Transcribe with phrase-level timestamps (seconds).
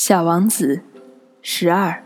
[0.00, 0.82] 小王子，
[1.42, 2.04] 十二。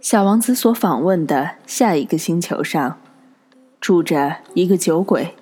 [0.00, 2.98] 小王子所访问的下一个星球上，
[3.78, 5.34] 住着一个酒鬼。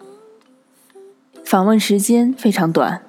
[1.45, 3.03] 访问时间非常短，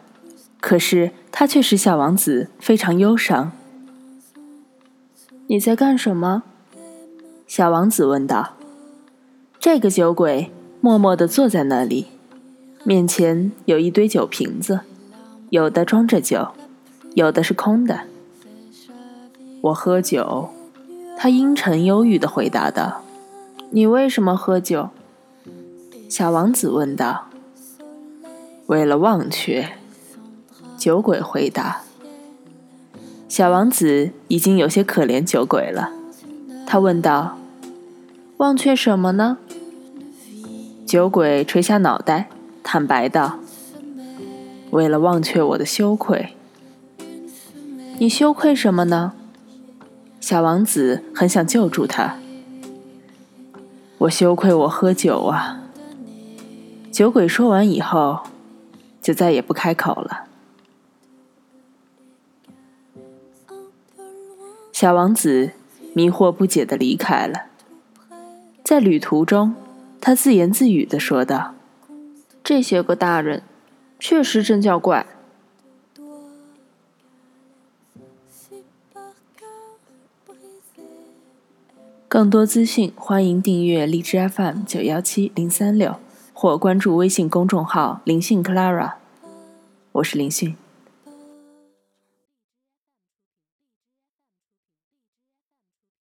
[0.62, 3.52] 可是他却使小王子非常忧伤。
[5.48, 6.44] 你在干什么？
[7.48, 8.54] 小王子问道。
[9.60, 12.06] 这个酒鬼默默的坐在那里。
[12.84, 14.80] 面前有一堆酒瓶子，
[15.50, 16.50] 有的装着酒，
[17.14, 18.02] 有的是空的。
[19.62, 20.50] 我喝酒，
[21.18, 23.04] 他阴沉忧郁的回答道。
[23.72, 24.90] “你为什么喝酒？”
[26.10, 27.28] 小王子问道。
[28.68, 29.70] “为了忘却。”
[30.78, 31.82] 酒鬼回答。
[33.28, 35.92] 小王子已经有些可怜酒鬼了，
[36.66, 37.38] 他问道
[38.38, 39.38] ：“忘却什么呢？”
[40.88, 42.30] 酒鬼垂下脑袋。
[42.72, 43.40] 坦白道
[44.70, 46.36] ：“为了忘却我的羞愧，
[47.98, 49.14] 你羞愧什么呢？”
[50.22, 52.20] 小王子很想救助他。
[53.98, 55.64] 我羞愧我喝酒啊！
[56.92, 58.20] 酒鬼说完以后，
[59.02, 60.26] 就再也不开口了。
[64.72, 65.54] 小王子
[65.96, 67.48] 迷惑不解的离开了。
[68.64, 69.56] 在旅途中，
[70.00, 71.56] 他自言自语的说道。
[72.50, 73.44] 这些个大人，
[74.00, 75.06] 确实真叫怪。
[82.08, 85.98] 更多资讯，欢迎订阅荔枝 FM 九幺七零三六，
[86.34, 88.94] 或关注微信公众号“灵讯 Clara”。
[89.92, 90.56] 我是林讯。